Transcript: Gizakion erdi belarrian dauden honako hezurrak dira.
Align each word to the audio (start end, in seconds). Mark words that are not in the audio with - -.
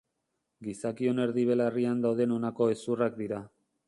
Gizakion 0.67 1.21
erdi 1.25 1.43
belarrian 1.49 2.01
dauden 2.07 2.33
honako 2.39 2.71
hezurrak 2.73 3.21
dira. 3.23 3.43